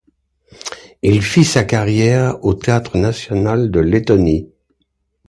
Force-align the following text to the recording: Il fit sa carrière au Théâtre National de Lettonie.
Il 1.03 1.21
fit 1.21 1.45
sa 1.45 1.63
carrière 1.63 2.43
au 2.43 2.55
Théâtre 2.55 2.97
National 2.97 3.69
de 3.69 3.79
Lettonie. 3.79 4.49